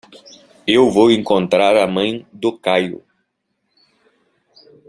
[0.65, 3.03] Eu vou encontrar a mãe do Kyle.